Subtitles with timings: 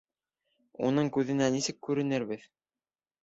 [0.87, 2.47] Уның күҙенә нисек күренербеҙ?